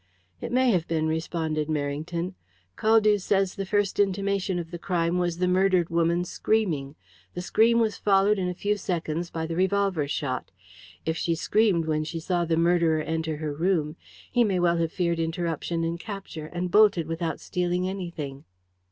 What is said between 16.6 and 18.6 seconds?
bolted without stealing anything."